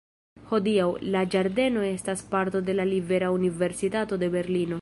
Hodiaŭ, 0.51 0.87
la 1.15 1.21
ĝardeno 1.35 1.85
estas 1.91 2.25
parto 2.33 2.65
de 2.71 2.77
la 2.81 2.89
Libera 2.95 3.33
Universitato 3.39 4.25
de 4.25 4.35
Berlino. 4.39 4.79